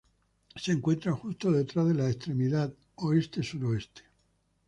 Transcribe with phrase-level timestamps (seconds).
[0.55, 4.01] Se encuentra justo detrás de la extremidad oeste-suroeste.